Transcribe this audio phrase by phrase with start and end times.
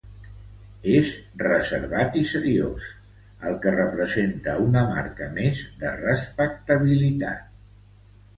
[0.91, 1.09] És
[1.41, 2.87] reservat i seriós,
[3.51, 7.47] el que representa una marca més de respectabilitat.